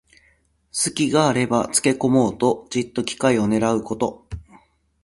[0.71, 4.27] すきがあればつけこもうと、じっと機会をねらうこと。